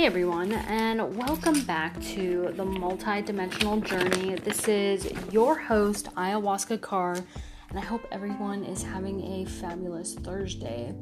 Hey 0.00 0.06
everyone, 0.06 0.52
and 0.52 1.14
welcome 1.14 1.60
back 1.64 2.00
to 2.14 2.54
the 2.56 2.64
multi-dimensional 2.64 3.82
journey. 3.82 4.34
This 4.36 4.66
is 4.66 5.12
your 5.30 5.54
host, 5.58 6.06
Ayahuasca 6.14 6.78
Kaur, 6.78 7.22
and 7.68 7.78
I 7.78 7.82
hope 7.82 8.06
everyone 8.10 8.64
is 8.64 8.82
having 8.82 9.20
a 9.20 9.44
fabulous 9.44 10.14
Thursday. 10.14 10.94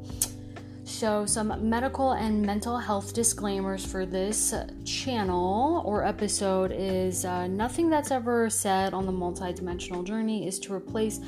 So, 0.83 1.25
some 1.25 1.69
medical 1.69 2.11
and 2.11 2.41
mental 2.41 2.77
health 2.77 3.13
disclaimers 3.13 3.85
for 3.85 4.05
this 4.05 4.53
channel 4.83 5.81
or 5.85 6.03
episode 6.03 6.73
is 6.75 7.23
uh, 7.23 7.47
nothing 7.47 7.89
that's 7.89 8.11
ever 8.11 8.49
said 8.49 8.93
on 8.93 9.05
the 9.05 9.13
multi-dimensional 9.13 10.03
journey 10.03 10.45
is 10.45 10.59
to 10.59 10.73
replace 10.73 11.21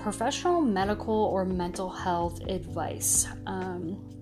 professional 0.00 0.62
medical 0.62 1.14
or 1.14 1.44
mental 1.44 1.90
health 1.90 2.40
advice. 2.48 3.26
Um, 3.46 4.13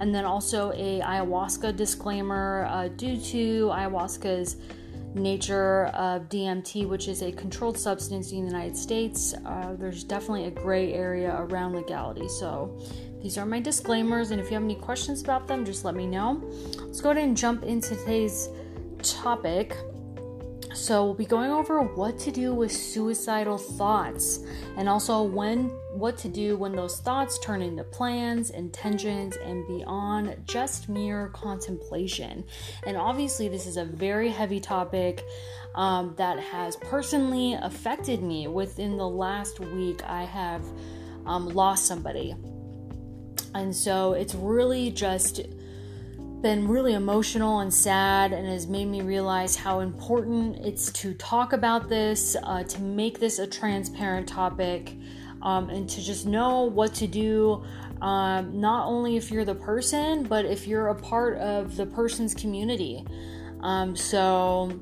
and 0.00 0.14
then 0.14 0.24
also 0.24 0.72
a 0.72 1.00
ayahuasca 1.00 1.76
disclaimer 1.76 2.66
uh, 2.70 2.88
due 2.88 3.16
to 3.20 3.66
ayahuasca's 3.68 4.56
nature 5.14 5.86
of 5.86 6.28
DMT, 6.28 6.88
which 6.88 7.08
is 7.08 7.22
a 7.22 7.32
controlled 7.32 7.78
substance 7.78 8.32
in 8.32 8.40
the 8.40 8.46
United 8.46 8.76
States. 8.76 9.34
Uh, 9.44 9.74
there's 9.78 10.04
definitely 10.04 10.44
a 10.44 10.50
gray 10.50 10.92
area 10.92 11.34
around 11.36 11.74
legality. 11.74 12.28
So 12.28 12.78
these 13.22 13.36
are 13.36 13.44
my 13.44 13.60
disclaimers, 13.60 14.30
and 14.30 14.40
if 14.40 14.46
you 14.48 14.54
have 14.54 14.62
any 14.62 14.76
questions 14.76 15.22
about 15.22 15.46
them, 15.46 15.64
just 15.64 15.84
let 15.84 15.94
me 15.94 16.06
know. 16.06 16.42
Let's 16.78 17.00
go 17.00 17.10
ahead 17.10 17.24
and 17.24 17.36
jump 17.36 17.64
into 17.64 17.96
today's 17.96 18.48
topic. 19.02 19.76
So 20.72 21.04
we'll 21.04 21.14
be 21.14 21.26
going 21.26 21.50
over 21.50 21.82
what 21.82 22.18
to 22.20 22.30
do 22.30 22.54
with 22.54 22.70
suicidal 22.70 23.58
thoughts 23.58 24.40
and 24.76 24.88
also 24.88 25.22
when 25.22 25.70
what 25.92 26.16
to 26.18 26.28
do 26.28 26.56
when 26.56 26.76
those 26.76 27.00
thoughts 27.00 27.38
turn 27.40 27.60
into 27.60 27.82
plans, 27.82 28.50
intentions 28.50 29.36
and 29.36 29.66
beyond 29.66 30.36
just 30.46 30.88
mere 30.88 31.28
contemplation. 31.28 32.44
And 32.86 32.96
obviously 32.96 33.48
this 33.48 33.66
is 33.66 33.76
a 33.76 33.84
very 33.84 34.28
heavy 34.28 34.60
topic 34.60 35.24
um, 35.74 36.14
that 36.16 36.38
has 36.38 36.76
personally 36.76 37.54
affected 37.54 38.22
me. 38.22 38.46
Within 38.46 38.96
the 38.96 39.08
last 39.08 39.58
week, 39.58 40.02
I 40.04 40.22
have 40.24 40.62
um, 41.26 41.48
lost 41.48 41.86
somebody. 41.86 42.34
And 43.54 43.74
so 43.74 44.12
it's 44.12 44.34
really 44.34 44.90
just 44.92 45.40
been 46.42 46.66
really 46.66 46.94
emotional 46.94 47.60
and 47.60 47.72
sad 47.72 48.32
and 48.32 48.46
has 48.46 48.66
made 48.66 48.86
me 48.86 49.02
realize 49.02 49.56
how 49.56 49.80
important 49.80 50.56
it's 50.64 50.90
to 50.92 51.12
talk 51.14 51.52
about 51.52 51.88
this, 51.88 52.36
uh, 52.42 52.62
to 52.64 52.80
make 52.80 53.20
this 53.20 53.38
a 53.38 53.46
transparent 53.46 54.26
topic, 54.26 54.96
um, 55.42 55.68
and 55.70 55.88
to 55.88 56.02
just 56.02 56.26
know 56.26 56.62
what 56.64 56.94
to 56.94 57.06
do. 57.06 57.62
Um, 58.00 58.58
not 58.58 58.86
only 58.86 59.16
if 59.16 59.30
you're 59.30 59.44
the 59.44 59.54
person, 59.54 60.22
but 60.24 60.46
if 60.46 60.66
you're 60.66 60.88
a 60.88 60.94
part 60.94 61.36
of 61.38 61.76
the 61.76 61.84
person's 61.84 62.34
community. 62.34 63.04
Um, 63.60 63.94
so 63.94 64.72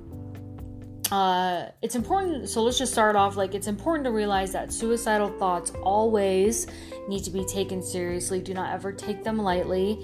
uh, 1.10 1.66
it's 1.82 1.96
important. 1.96 2.48
So 2.48 2.62
let's 2.62 2.78
just 2.78 2.92
start 2.92 3.16
off 3.16 3.36
like 3.36 3.54
it's 3.54 3.66
important 3.66 4.04
to 4.04 4.12
realize 4.12 4.52
that 4.52 4.72
suicidal 4.72 5.30
thoughts 5.38 5.72
always 5.82 6.68
need 7.08 7.24
to 7.24 7.30
be 7.30 7.44
taken 7.44 7.82
seriously. 7.82 8.40
Do 8.40 8.54
not 8.54 8.72
ever 8.72 8.92
take 8.92 9.24
them 9.24 9.38
lightly 9.38 9.98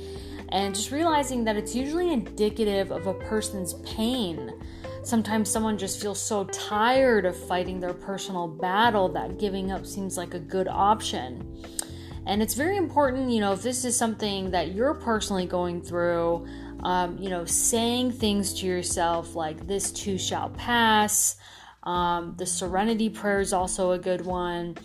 and 0.55 0.73
just 0.73 0.93
realizing 0.93 1.43
that 1.43 1.57
it's 1.57 1.75
usually 1.75 2.13
indicative 2.13 2.93
of 2.93 3.09
a 3.09 3.15
person's 3.15 3.75
pain. 3.83 4.53
Sometimes 5.03 5.51
someone 5.51 5.77
just 5.77 6.01
feels 6.01 6.23
so 6.23 6.45
tired 6.45 7.27
of 7.27 7.37
fighting 7.37 7.81
their 7.81 7.93
personal 7.93 8.47
battle 8.47 9.09
that 9.09 9.41
giving 9.41 9.73
up 9.73 9.85
seems 9.85 10.17
like 10.17 10.33
a 10.33 10.39
good 10.39 10.69
option. 10.69 11.67
And 12.27 12.41
it's 12.41 12.55
very 12.55 12.77
important, 12.77 13.31
you 13.31 13.41
know, 13.41 13.53
if 13.53 13.63
this 13.63 13.85
is 13.85 13.97
something 13.97 14.53
that 14.53 14.73
you're 14.73 14.95
personally 14.95 15.45
going 15.45 15.83
through, 15.83 16.47
um, 16.85 17.19
you 17.19 17.31
know, 17.31 17.45
saying 17.45 18.13
things 18.13 18.55
to 18.61 18.67
yourself 18.67 19.35
like, 19.35 19.67
this 19.67 19.91
too 19.91 20.17
shall 20.17 20.51
pass. 20.51 21.37
Um, 21.83 22.37
the 22.39 22.47
serenity 22.47 23.11
prayer 23.11 23.41
is 23.41 23.53
also 23.53 23.91
a 23.91 23.99
good 23.99 24.25
one. 24.25 24.77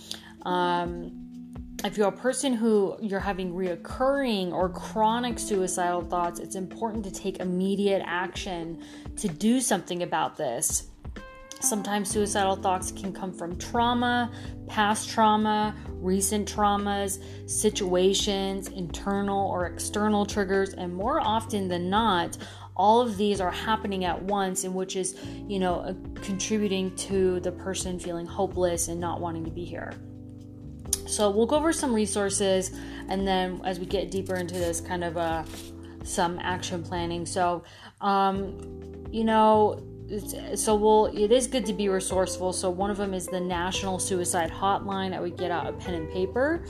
Um, 0.41 1.28
if 1.85 1.97
you're 1.97 2.09
a 2.09 2.12
person 2.12 2.53
who 2.53 2.97
you're 3.01 3.19
having 3.19 3.53
reoccurring 3.53 4.51
or 4.51 4.69
chronic 4.69 5.40
suicidal 5.40 6.01
thoughts, 6.01 6.40
it's 6.40 6.56
important 6.56 7.03
to 7.06 7.12
take 7.12 7.40
immediate 7.40 8.01
action 8.06 8.84
to 9.16 9.29
do 9.29 9.62
something 9.62 10.03
about 10.03 10.35
this. 10.35 10.88
Sometimes 11.62 12.09
suicidal 12.09 12.56
thoughts 12.56 12.91
can 12.91 13.13
come 13.13 13.34
from 13.34 13.57
trauma, 13.57 14.31
past 14.67 15.09
trauma, 15.09 15.75
recent 15.90 16.51
traumas, 16.53 17.22
situations, 17.50 18.67
internal 18.69 19.50
or 19.50 19.66
external 19.66 20.25
triggers, 20.25 20.73
and 20.73 20.94
more 20.94 21.19
often 21.19 21.67
than 21.67 21.90
not, 21.90 22.38
all 22.75 23.01
of 23.01 23.17
these 23.17 23.41
are 23.41 23.51
happening 23.51 24.06
at 24.06 24.22
once, 24.23 24.63
and 24.63 24.73
which 24.73 24.96
is, 24.96 25.17
you 25.47 25.59
know, 25.59 25.96
contributing 26.22 26.96
to 26.96 27.41
the 27.41 27.51
person 27.51 28.00
feeling 28.00 28.25
hopeless 28.25 28.88
and 28.88 29.00
not 29.00 29.19
wanting 29.19 29.44
to 29.44 29.51
be 29.51 29.66
here. 29.66 29.94
So 31.09 31.30
we'll 31.30 31.47
go 31.47 31.56
over 31.56 31.74
some 31.74 31.94
resources, 31.94 32.72
and 33.08 33.28
then 33.28 33.62
as 33.66 33.80
we 33.80 33.86
get 33.86 34.12
deeper 34.12 34.36
into 34.36 34.56
this, 34.56 34.80
kind 34.80 35.03
of 35.03 35.18
uh, 35.18 35.44
some 36.03 36.40
action 36.40 36.84
planning. 36.84 37.25
So, 37.25 37.64
um, 38.02 39.06
you 39.12 39.24
know, 39.24 39.84
so 40.56 40.75
we'll 40.75 41.08
it 41.08 41.31
is 41.31 41.47
good 41.47 41.66
to 41.66 41.74
be 41.74 41.90
resourceful. 41.90 42.53
So 42.53 42.70
one 42.70 42.92
of 42.92 42.97
them 42.97 43.14
is 43.14 43.25
the 43.25 43.40
National 43.40 44.00
Suicide 44.00 44.52
Hotline. 44.52 45.14
I 45.14 45.20
would 45.20 45.38
get 45.38 45.52
out 45.52 45.68
a 45.68 45.74
pen 45.74 45.96
and 45.96 46.12
paper. 46.12 46.64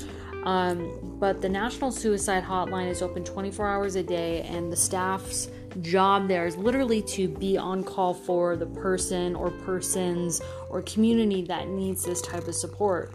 Um, 0.44 1.18
but 1.20 1.42
the 1.42 1.50
National 1.50 1.92
Suicide 1.92 2.44
Hotline 2.44 2.90
is 2.90 3.02
open 3.02 3.26
24 3.26 3.68
hours 3.68 3.96
a 3.96 4.04
day, 4.04 4.42
and 4.44 4.72
the 4.72 4.76
staff's 4.76 5.50
job 5.82 6.28
there 6.28 6.48
is 6.48 6.56
literally 6.56 7.02
to 7.02 7.28
be 7.28 7.58
on 7.58 7.84
call 7.84 8.14
for 8.14 8.56
the 8.56 8.66
person 8.66 9.36
or 9.36 9.52
persons 9.52 10.42
or 10.70 10.82
community 10.84 11.44
that 11.44 11.68
needs 11.68 12.04
this 12.04 12.22
type 12.22 12.48
of 12.48 12.56
support. 12.56 13.14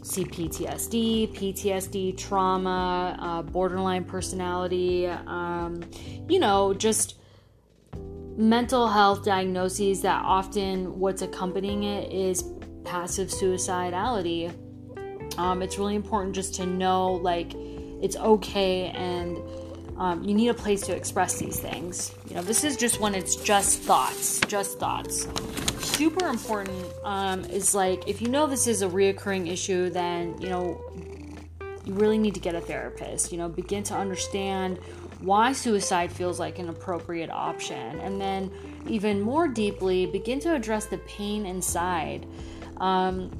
CPTSD, 0.00 1.36
PTSD, 1.36 2.18
trauma, 2.18 3.16
uh, 3.20 3.42
borderline 3.42 4.02
personality, 4.02 5.06
um, 5.06 5.84
you 6.28 6.40
know, 6.40 6.74
just 6.74 7.21
mental 8.36 8.88
health 8.88 9.24
diagnoses 9.24 10.02
that 10.02 10.22
often 10.24 10.98
what's 10.98 11.22
accompanying 11.22 11.84
it 11.84 12.12
is 12.12 12.44
passive 12.84 13.28
suicidality. 13.28 14.52
Um, 15.38 15.62
it's 15.62 15.78
really 15.78 15.94
important 15.94 16.34
just 16.34 16.54
to 16.56 16.66
know 16.66 17.12
like 17.12 17.54
it's 17.54 18.16
okay 18.16 18.86
and 18.90 19.38
um, 19.98 20.24
you 20.24 20.34
need 20.34 20.48
a 20.48 20.54
place 20.54 20.80
to 20.82 20.96
express 20.96 21.38
these 21.38 21.60
things. 21.60 22.12
You 22.28 22.36
know, 22.36 22.42
this 22.42 22.64
is 22.64 22.76
just 22.76 23.00
when 23.00 23.14
it's 23.14 23.36
just 23.36 23.80
thoughts, 23.80 24.40
just 24.40 24.78
thoughts. 24.78 25.28
Super 25.78 26.28
important 26.28 26.84
um, 27.04 27.44
is 27.44 27.74
like 27.74 28.08
if 28.08 28.22
you 28.22 28.28
know 28.28 28.46
this 28.46 28.66
is 28.66 28.82
a 28.82 28.88
reoccurring 28.88 29.50
issue, 29.50 29.90
then 29.90 30.36
you 30.40 30.48
know 30.48 30.80
you 31.84 31.94
really 31.94 32.18
need 32.18 32.34
to 32.34 32.40
get 32.40 32.54
a 32.54 32.60
therapist. 32.60 33.32
You 33.32 33.38
know, 33.38 33.48
begin 33.48 33.82
to 33.84 33.94
understand 33.94 34.78
why 35.22 35.52
suicide 35.52 36.12
feels 36.12 36.40
like 36.40 36.58
an 36.58 36.68
appropriate 36.68 37.30
option, 37.30 38.00
and 38.00 38.20
then 38.20 38.50
even 38.88 39.20
more 39.20 39.48
deeply, 39.48 40.06
begin 40.06 40.40
to 40.40 40.54
address 40.54 40.86
the 40.86 40.98
pain 40.98 41.46
inside. 41.46 42.26
Um, 42.78 43.30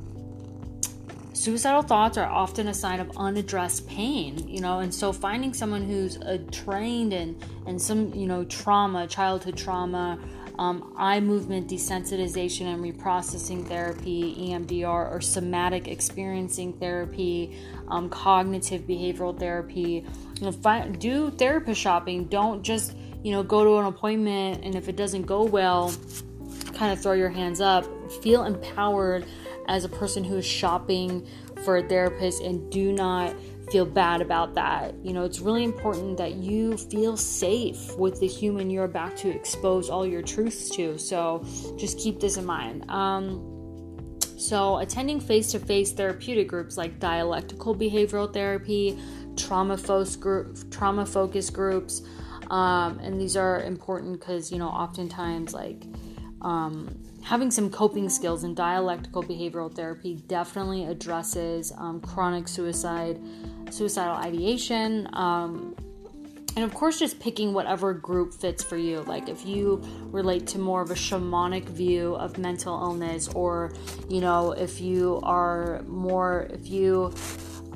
suicidal 1.33 1.83
thoughts 1.83 2.17
are 2.17 2.29
often 2.29 2.69
a 2.69 2.75
sign 2.75 3.01
of 3.01 3.11
unaddressed 3.17 3.89
pain, 3.89 4.49
you 4.49 4.61
know, 4.61 4.79
and 4.79 4.95
so 4.95 5.13
finding 5.13 5.53
someone 5.53 5.83
who's 5.83 6.19
uh, 6.19 6.39
trained 6.53 7.13
in 7.13 7.37
and 7.67 7.83
some, 7.83 8.15
you 8.15 8.27
know, 8.27 8.45
trauma, 8.45 9.07
childhood 9.09 9.57
trauma, 9.57 10.19
um, 10.63 10.95
eye 10.97 11.19
movement 11.19 11.69
desensitization 11.69 12.67
and 12.67 12.83
reprocessing 12.83 13.67
therapy, 13.67 14.37
EMDR, 14.39 15.13
or 15.13 15.21
somatic 15.21 15.89
experiencing 15.89 16.73
therapy, 16.75 17.59
um, 17.89 18.09
cognitive 18.09 18.83
behavioral 18.83 19.37
therapy. 19.37 20.05
You 20.39 20.47
know, 20.47 20.53
find, 20.53 20.99
do 21.01 21.31
therapist 21.31 21.81
shopping. 21.81 22.27
Don't 22.27 22.63
just 22.63 22.95
you 23.25 23.33
know 23.33 23.43
go 23.43 23.65
to 23.65 23.77
an 23.79 23.87
appointment 23.87 24.65
and 24.65 24.75
if 24.75 24.89
it 24.89 24.97
doesn't 24.97 25.23
go 25.23 25.43
well, 25.43 25.93
kind 26.75 26.93
of 26.93 27.01
throw 27.01 27.13
your 27.13 27.31
hands 27.31 27.61
up. 27.61 27.85
Feel 28.23 28.45
empowered 28.45 29.27
as 29.69 29.85
a 29.85 29.89
person 29.89 30.23
who 30.23 30.37
is 30.37 30.47
shopping 30.47 31.27
for 31.65 31.79
a 31.79 31.89
therapist 31.89 32.41
and 32.43 32.71
do 32.71 32.93
not 32.93 33.35
feel 33.73 33.87
bad 33.87 34.21
about 34.21 34.55
that. 34.55 34.95
You 35.03 35.15
know, 35.15 35.25
it's 35.25 35.41
really 35.41 35.65
important 35.65 36.19
that 36.19 36.35
you 36.35 36.77
feel 36.77 37.17
safe 37.17 37.97
with 37.97 38.21
the 38.21 38.27
human 38.27 38.69
you're 38.69 38.85
about 38.85 39.17
to 39.19 39.31
expose 39.31 39.89
all 39.89 40.07
your 40.07 40.21
truths 40.21 40.69
to. 40.77 40.99
So 40.99 41.43
just 41.79 41.99
keep 41.99 42.21
this 42.21 42.37
in 42.37 42.45
mind. 42.45 42.89
Um, 42.91 43.49
so, 44.37 44.79
attending 44.79 45.21
face 45.21 45.53
to 45.53 45.61
face 45.61 45.93
therapeutic 45.93 46.49
groups 46.49 46.77
like 46.77 46.99
dialectical 46.99 47.75
behavioral 47.75 48.31
therapy, 48.33 48.99
trauma 49.37 49.79
focused 49.79 50.21
group, 50.21 50.71
trauma 50.71 51.07
focused 51.07 51.53
groups, 51.53 52.03
um, 52.51 52.99
and 52.99 53.21
these 53.21 53.37
are 53.37 53.63
important 53.63 54.19
because 54.19 54.51
you 54.51 54.59
know 54.59 54.67
oftentimes 54.67 55.55
like 55.55 55.85
um, 56.41 56.89
having 57.25 57.51
some 57.51 57.71
coping 57.71 58.09
skills 58.09 58.45
in 58.45 58.55
dialectical 58.55 59.23
behavioral 59.23 59.75
therapy 59.75 60.17
definitely 60.27 60.87
addresses 60.87 61.73
um, 61.77 62.01
chronic 62.01 62.49
suicide, 62.49 63.21
suicidal 63.71 64.17
ideation, 64.17 65.09
um, 65.13 65.75
and 66.55 66.65
of 66.65 66.75
course, 66.75 66.99
just 66.99 67.19
picking 67.19 67.55
whatever 67.55 67.95
group 67.95 68.35
fits 68.35 68.63
for 68.63 68.77
you. 68.77 69.01
Like 69.03 69.29
if 69.29 69.47
you 69.47 69.83
relate 70.11 70.47
to 70.49 70.59
more 70.59 70.83
of 70.83 70.91
a 70.91 70.95
shamanic 70.95 71.65
view 71.65 72.15
of 72.17 72.37
mental 72.37 72.75
illness, 72.75 73.29
or 73.29 73.73
you 74.09 74.21
know, 74.21 74.53
if 74.53 74.81
you 74.81 75.19
are 75.23 75.83
more, 75.87 76.49
if 76.51 76.69
you 76.69 77.15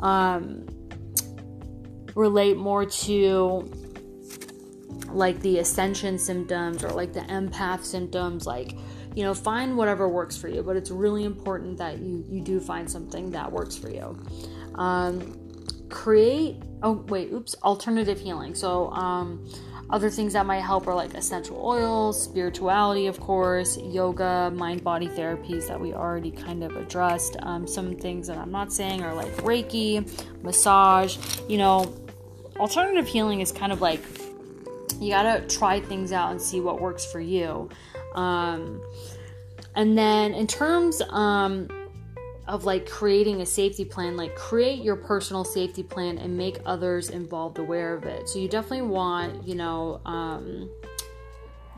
um, 0.03 0.67
relate 2.15 2.59
more 2.59 2.85
to 2.85 3.71
like 5.09 5.41
the 5.41 5.59
ascension 5.59 6.19
symptoms 6.19 6.85
or 6.85 6.91
like 6.91 7.15
the 7.15 7.21
empath 7.21 7.83
symptoms, 7.83 8.47
like 8.47 8.77
you 9.17 9.23
know 9.23 9.35
find 9.35 9.77
whatever 9.77 10.09
works 10.09 10.37
for 10.37 10.47
you 10.47 10.63
but 10.63 10.77
it's 10.77 10.91
really 10.91 11.25
important 11.25 11.79
that 11.79 11.99
you 11.99 12.25
you 12.29 12.41
do 12.41 12.61
find 12.61 12.89
something 12.89 13.31
that 13.33 13.51
works 13.51 13.77
for 13.77 13.91
you. 13.91 14.17
Um, 14.77 15.41
create 15.89 16.63
oh 16.83 17.05
wait 17.09 17.33
oops 17.33 17.57
alternative 17.65 18.21
healing. 18.21 18.55
So 18.55 18.91
um, 18.91 19.49
other 19.89 20.11
things 20.11 20.35
that 20.35 20.45
might 20.45 20.61
help 20.61 20.87
are 20.87 20.95
like 20.95 21.15
essential 21.15 21.57
oils 21.65 22.23
spirituality 22.25 23.07
of 23.07 23.19
course 23.21 23.79
yoga 23.79 24.53
mind 24.55 24.83
body 24.83 25.07
therapies 25.07 25.69
that 25.69 25.81
we 25.81 25.95
already 25.95 26.31
kind 26.31 26.63
of 26.63 26.77
addressed. 26.77 27.37
Um, 27.41 27.67
some 27.67 27.97
things 27.97 28.27
that 28.27 28.37
i'm 28.37 28.51
not 28.51 28.73
saying 28.73 29.03
are 29.05 29.15
like 29.15 29.33
reiki 29.37 30.05
massage 30.43 31.17
you 31.49 31.57
know 31.57 31.95
alternative 32.59 33.07
healing 33.07 33.41
is 33.41 33.53
kind 33.53 33.73
of 33.73 33.81
like 33.81 34.01
you 35.01 35.11
gotta 35.11 35.47
try 35.47 35.79
things 35.79 36.11
out 36.11 36.33
and 36.33 36.43
see 36.43 36.61
what 36.61 36.81
works 36.81 37.05
for 37.05 37.21
you 37.21 37.69
um, 38.17 38.83
and 39.75 39.97
then 39.97 40.35
in 40.35 40.47
terms 40.47 41.03
um, 41.11 41.69
of 42.49 42.65
like 42.65 42.89
creating 42.89 43.43
a 43.43 43.47
safety 43.47 43.85
plan, 43.85 44.17
like 44.17 44.35
create 44.35 44.83
your 44.83 44.97
personal 44.97 45.45
safety 45.45 45.83
plan 45.83 46.19
and 46.19 46.37
make 46.37 46.59
others 46.65 47.11
involved 47.11 47.59
aware 47.59 47.95
of 47.95 48.05
it. 48.05 48.29
So 48.29 48.39
you 48.39 48.49
definitely 48.49 48.87
want, 48.89 49.47
you 49.47 49.55
know, 49.55 50.01
um, 50.07 50.71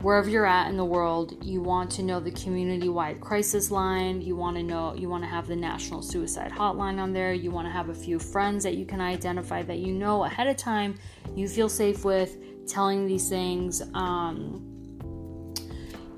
wherever 0.01 0.29
you're 0.29 0.45
at 0.45 0.69
in 0.69 0.77
the 0.77 0.85
world, 0.85 1.43
you 1.43 1.61
want 1.61 1.91
to 1.91 2.03
know 2.03 2.19
the 2.19 2.31
community 2.31 2.87
wide 2.87 3.19
crisis 3.19 3.69
line. 3.69 4.21
You 4.21 4.35
want 4.35 4.55
to 4.57 4.63
know, 4.63 4.93
you 4.95 5.09
want 5.09 5.23
to 5.23 5.29
have 5.29 5.47
the 5.47 5.55
national 5.55 6.01
suicide 6.01 6.51
hotline 6.51 6.99
on 6.99 7.11
there. 7.11 7.33
You 7.33 7.51
want 7.51 7.67
to 7.67 7.71
have 7.71 7.89
a 7.89 7.93
few 7.93 8.19
friends 8.19 8.63
that 8.63 8.75
you 8.75 8.85
can 8.85 9.01
identify 9.01 9.63
that 9.63 9.79
you 9.79 9.91
know 9.91 10.23
ahead 10.23 10.47
of 10.47 10.55
time 10.55 10.95
you 11.35 11.49
feel 11.49 11.67
safe 11.67 12.05
with 12.05 12.37
telling 12.67 13.07
these 13.07 13.27
things. 13.27 13.81
Um, 13.93 14.68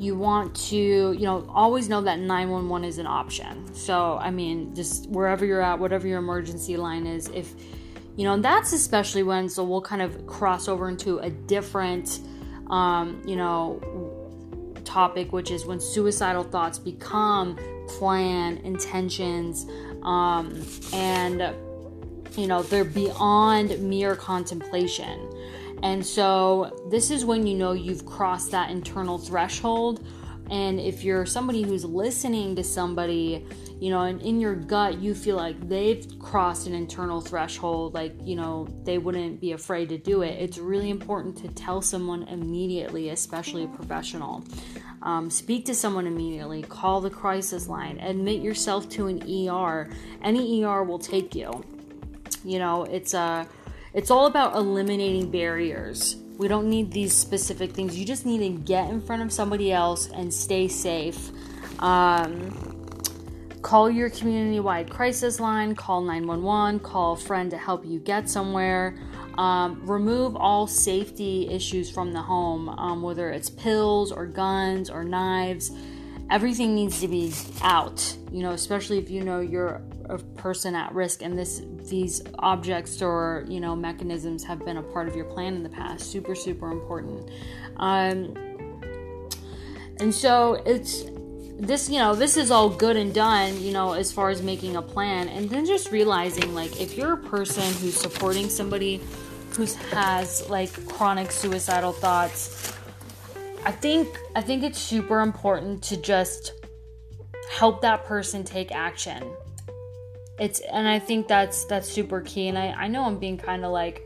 you 0.02 0.16
want 0.16 0.56
to, 0.56 0.76
you 0.76 1.26
know, 1.26 1.48
always 1.54 1.88
know 1.88 2.02
that 2.02 2.18
911 2.18 2.90
is 2.90 2.98
an 2.98 3.06
option. 3.06 3.72
So, 3.76 4.18
I 4.18 4.32
mean, 4.32 4.74
just 4.74 5.08
wherever 5.08 5.46
you're 5.46 5.62
at, 5.62 5.78
whatever 5.78 6.08
your 6.08 6.18
emergency 6.18 6.76
line 6.76 7.06
is, 7.06 7.28
if, 7.28 7.54
you 8.16 8.24
know, 8.24 8.34
and 8.34 8.44
that's 8.44 8.74
especially 8.74 9.22
when, 9.22 9.48
so 9.48 9.64
we'll 9.64 9.80
kind 9.80 10.02
of 10.02 10.26
cross 10.26 10.68
over 10.68 10.90
into 10.90 11.20
a 11.20 11.30
different, 11.30 12.20
um, 12.72 13.22
you 13.28 13.36
know, 13.36 13.80
topic, 14.86 15.32
which 15.34 15.52
is 15.52 15.68
when 15.68 15.80
suicidal 15.80 16.46
thoughts 16.46 16.80
become 16.80 17.56
plan, 17.88 18.58
intentions, 18.64 19.68
um, 20.02 20.66
and, 20.94 21.54
you 22.36 22.48
know, 22.48 22.64
they're 22.64 22.84
beyond 22.84 23.80
mere 23.80 24.16
contemplation. 24.16 25.30
And 25.84 26.06
so 26.06 26.88
this 26.90 27.10
is 27.12 27.26
when 27.26 27.48
you 27.48 27.56
know 27.56 27.72
you've 27.72 28.06
crossed 28.06 28.52
that 28.52 28.70
internal 28.70 29.18
threshold. 29.18 30.06
And 30.50 30.80
if 30.82 31.04
you're 31.04 31.26
somebody 31.26 31.64
who's 31.64 31.86
listening 31.86 32.58
to 32.58 32.64
somebody, 32.64 33.46
you 33.80 33.90
know, 33.90 34.02
and 34.02 34.22
in 34.22 34.42
your 34.42 34.54
gut 34.54 35.00
you 35.00 35.16
feel 35.16 35.38
like 35.38 35.70
they've 35.70 36.06
crossed 36.20 36.68
an 36.68 36.74
internal 36.74 37.22
threshold, 37.22 37.94
like, 37.94 38.14
you 38.22 38.36
know, 38.36 38.68
they 38.84 38.98
wouldn't 38.98 39.40
be 39.40 39.54
afraid 39.54 39.88
to 39.90 39.98
do 39.98 40.24
it, 40.24 40.40
it's 40.42 40.58
really 40.58 40.90
important 40.90 41.38
to 41.38 41.48
tell 41.48 41.82
someone 41.82 42.24
immediately, 42.24 43.10
especially 43.10 43.64
a 43.64 43.68
professional. 43.68 44.44
Um, 45.04 45.30
speak 45.30 45.66
to 45.66 45.74
someone 45.74 46.06
immediately, 46.06 46.62
call 46.64 47.02
the 47.02 47.10
crisis 47.10 47.68
line, 47.68 47.98
admit 48.00 48.42
yourself 48.42 48.88
to 48.90 49.08
an 49.08 49.24
ER. 49.24 49.90
Any 50.22 50.64
ER 50.64 50.84
will 50.84 51.00
take 51.00 51.34
you. 51.34 51.64
You 52.44 52.60
know, 52.60 52.84
it's 52.84 53.14
a 53.14 53.48
it's 53.94 54.10
all 54.10 54.26
about 54.26 54.56
eliminating 54.56 55.30
barriers. 55.32 56.16
We 56.38 56.48
don't 56.48 56.70
need 56.70 56.92
these 56.92 57.14
specific 57.14 57.72
things. 57.72 57.98
You 57.98 58.06
just 58.06 58.26
need 58.26 58.40
to 58.40 58.50
get 58.50 58.90
in 58.90 59.02
front 59.02 59.22
of 59.22 59.34
somebody 59.34 59.72
else 59.72 60.10
and 60.10 60.34
stay 60.34 60.68
safe. 60.68 61.30
Um, 61.80 62.52
call 63.62 63.92
your 63.92 64.10
community 64.10 64.60
wide 64.60 64.90
crisis 64.90 65.40
line, 65.40 65.76
call 65.76 66.02
911, 66.02 66.80
call 66.80 67.14
a 67.14 67.18
friend 67.18 67.52
to 67.52 67.58
help 67.58 67.86
you 67.86 68.00
get 68.00 68.30
somewhere. 68.30 68.98
Um, 69.38 69.86
remove 69.86 70.36
all 70.36 70.68
safety 70.68 71.50
issues 71.50 71.90
from 71.90 72.12
the 72.12 72.22
home, 72.22 72.70
um, 72.70 73.02
whether 73.02 73.30
it's 73.30 73.50
pills 73.50 74.12
or 74.12 74.26
guns 74.26 74.90
or 74.90 75.04
knives. 75.04 75.72
Everything 76.30 76.76
needs 76.76 77.02
to 77.02 77.08
be 77.08 77.34
out, 77.62 78.16
you 78.32 78.42
know, 78.42 78.52
especially 78.52 78.98
if 78.98 79.10
you 79.10 79.24
know 79.24 79.42
you're 79.42 79.82
person 80.42 80.74
at 80.74 80.94
risk 80.94 81.22
and 81.22 81.38
this 81.38 81.62
these 81.84 82.22
objects 82.40 83.02
or 83.02 83.46
you 83.48 83.60
know 83.60 83.76
mechanisms 83.76 84.44
have 84.44 84.60
been 84.66 84.78
a 84.78 84.84
part 84.84 85.08
of 85.08 85.16
your 85.16 85.26
plan 85.26 85.54
in 85.54 85.64
the 85.64 85.70
past. 85.70 86.12
Super 86.12 86.34
super 86.34 86.72
important. 86.72 87.30
Um, 87.78 88.34
and 90.00 90.14
so 90.14 90.56
it's 90.66 91.06
this 91.60 91.90
you 91.90 92.00
know 92.00 92.16
this 92.16 92.38
is 92.38 92.50
all 92.50 92.70
good 92.70 92.98
and 92.98 93.14
done 93.14 93.62
you 93.62 93.72
know 93.72 93.94
as 93.94 94.12
far 94.12 94.30
as 94.30 94.42
making 94.42 94.76
a 94.76 94.82
plan. 94.82 95.28
And 95.30 95.48
then 95.50 95.66
just 95.66 95.92
realizing 95.92 96.56
like 96.56 96.82
if 96.82 96.98
you're 96.98 97.14
a 97.14 97.24
person 97.30 97.64
who's 97.76 97.96
supporting 97.96 98.50
somebody 98.50 99.00
who 99.56 99.66
has 99.92 100.50
like 100.50 100.72
chronic 100.88 101.30
suicidal 101.30 101.92
thoughts 101.92 102.74
i 103.66 103.72
think 103.72 104.18
i 104.34 104.42
think 104.42 104.64
it's 104.64 104.80
super 104.80 105.20
important 105.20 105.84
to 105.84 105.98
just 105.98 106.54
help 107.52 107.82
that 107.82 108.06
person 108.06 108.46
take 108.46 108.72
action 108.72 109.22
it's 110.42 110.60
and 110.60 110.88
I 110.88 110.98
think 110.98 111.28
that's 111.28 111.66
that's 111.66 111.88
super 111.88 112.20
key. 112.20 112.48
And 112.48 112.58
I, 112.58 112.72
I 112.72 112.88
know 112.88 113.06
I'm 113.06 113.20
being 113.20 113.38
kind 113.38 113.64
of 113.64 113.72
like, 113.72 114.02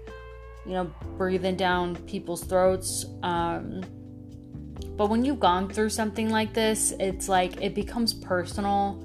you 0.65 0.73
know, 0.73 0.93
breathing 1.17 1.55
down 1.55 1.95
people's 1.95 2.43
throats. 2.43 3.05
Um, 3.23 3.81
but 4.97 5.09
when 5.09 5.23
you've 5.23 5.39
gone 5.39 5.69
through 5.69 5.89
something 5.89 6.29
like 6.29 6.53
this, 6.53 6.93
it's 6.99 7.29
like 7.29 7.61
it 7.61 7.73
becomes 7.73 8.13
personal 8.13 9.01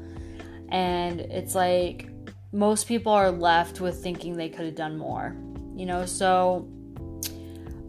and 0.70 1.20
it's 1.20 1.54
like 1.54 2.08
most 2.52 2.88
people 2.88 3.12
are 3.12 3.30
left 3.30 3.80
with 3.80 4.02
thinking 4.02 4.36
they 4.36 4.48
could 4.48 4.66
have 4.66 4.74
done 4.74 4.98
more. 4.98 5.36
You 5.76 5.86
know, 5.86 6.06
so 6.06 6.68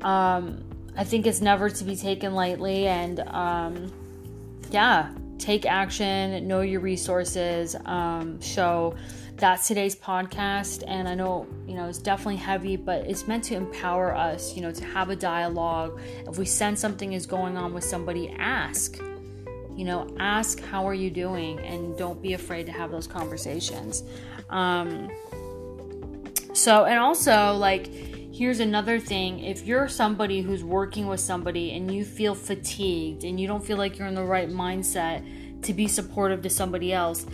um 0.03 0.63
I 0.95 1.03
think 1.03 1.25
it's 1.25 1.41
never 1.41 1.67
to 1.67 1.83
be 1.83 1.95
taken 1.95 2.35
lightly 2.35 2.85
and 2.85 3.21
um 3.21 3.91
yeah, 4.69 5.11
take 5.39 5.65
action, 5.65 6.47
know 6.47 6.61
your 6.61 6.79
resources, 6.79 7.75
um, 7.85 8.39
show 8.39 8.95
that's 9.41 9.67
today's 9.67 9.95
podcast 9.95 10.83
and 10.85 11.07
i 11.07 11.15
know 11.15 11.47
you 11.65 11.73
know 11.73 11.87
it's 11.87 11.97
definitely 11.97 12.35
heavy 12.35 12.75
but 12.75 13.07
it's 13.07 13.27
meant 13.27 13.43
to 13.43 13.55
empower 13.55 14.15
us 14.15 14.55
you 14.55 14.61
know 14.61 14.71
to 14.71 14.85
have 14.85 15.09
a 15.09 15.15
dialogue. 15.15 15.99
If 16.27 16.37
we 16.37 16.45
sense 16.45 16.79
something 16.79 17.13
is 17.13 17.25
going 17.25 17.57
on 17.57 17.73
with 17.73 17.83
somebody 17.83 18.29
ask 18.37 18.99
you 19.75 19.83
know 19.83 20.07
ask 20.19 20.59
how 20.59 20.87
are 20.87 20.93
you 20.93 21.09
doing? 21.09 21.57
and 21.59 21.97
don't 21.97 22.21
be 22.21 22.33
afraid 22.33 22.67
to 22.67 22.71
have 22.71 22.91
those 22.91 23.07
conversations. 23.07 24.03
Um 24.51 25.09
so 26.53 26.85
and 26.85 26.99
also 26.99 27.55
like 27.55 27.87
here's 27.87 28.59
another 28.59 28.99
thing. 28.99 29.39
If 29.39 29.65
you're 29.65 29.87
somebody 29.87 30.41
who's 30.43 30.63
working 30.63 31.07
with 31.07 31.19
somebody 31.19 31.71
and 31.71 31.91
you 31.91 32.05
feel 32.05 32.35
fatigued 32.35 33.23
and 33.23 33.39
you 33.39 33.47
don't 33.47 33.65
feel 33.65 33.77
like 33.77 33.97
you're 33.97 34.07
in 34.07 34.13
the 34.13 34.23
right 34.23 34.49
mindset 34.49 35.25
to 35.63 35.73
be 35.73 35.87
supportive 35.87 36.43
to 36.43 36.49
somebody 36.49 36.93
else 36.93 37.25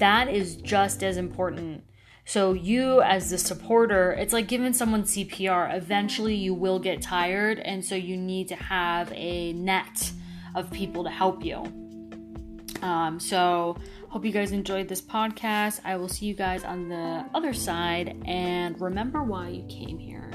that 0.00 0.28
is 0.28 0.56
just 0.56 1.02
as 1.02 1.16
important. 1.16 1.84
So, 2.24 2.52
you 2.52 3.00
as 3.02 3.30
the 3.30 3.38
supporter, 3.38 4.12
it's 4.12 4.32
like 4.32 4.46
giving 4.46 4.72
someone 4.72 5.04
CPR. 5.04 5.74
Eventually, 5.74 6.34
you 6.34 6.54
will 6.54 6.78
get 6.78 7.02
tired, 7.02 7.58
and 7.58 7.84
so 7.84 7.94
you 7.94 8.16
need 8.16 8.48
to 8.48 8.56
have 8.56 9.12
a 9.14 9.52
net 9.52 10.12
of 10.54 10.70
people 10.70 11.04
to 11.04 11.10
help 11.10 11.44
you. 11.44 11.64
Um, 12.82 13.18
so, 13.18 13.76
hope 14.08 14.24
you 14.24 14.32
guys 14.32 14.52
enjoyed 14.52 14.88
this 14.88 15.00
podcast. 15.00 15.80
I 15.84 15.96
will 15.96 16.08
see 16.08 16.26
you 16.26 16.34
guys 16.34 16.62
on 16.62 16.88
the 16.88 17.24
other 17.34 17.52
side, 17.52 18.22
and 18.26 18.80
remember 18.80 19.22
why 19.22 19.48
you 19.48 19.64
came 19.68 19.98
here. 19.98 20.30